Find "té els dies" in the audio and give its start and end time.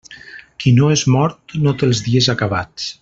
1.83-2.31